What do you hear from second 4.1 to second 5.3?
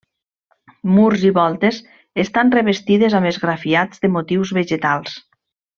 motius vegetals.